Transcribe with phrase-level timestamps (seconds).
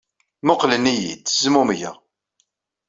[0.43, 1.97] Mmuqqlen-iyi-d, zmumgen.